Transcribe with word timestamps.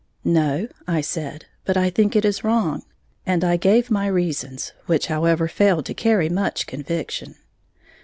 "No," 0.25 0.67
I 0.87 1.01
said, 1.01 1.45
"but 1.63 1.77
I 1.77 1.91
think 1.91 2.15
it 2.15 2.25
is 2.25 2.43
wrong." 2.43 2.81
And 3.23 3.43
I 3.43 3.55
gave 3.55 3.91
my 3.91 4.07
reasons, 4.07 4.73
which, 4.87 5.05
however, 5.05 5.47
failed 5.47 5.85
to 5.85 5.93
carry 5.93 6.27
much 6.27 6.65
conviction. 6.65 7.35